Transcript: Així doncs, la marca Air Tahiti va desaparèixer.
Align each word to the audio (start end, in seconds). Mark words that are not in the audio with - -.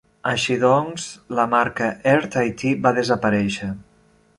Així 0.29 0.55
doncs, 0.63 1.05
la 1.41 1.45
marca 1.53 1.91
Air 2.15 2.25
Tahiti 2.37 2.73
va 2.87 2.97
desaparèixer. 3.01 3.75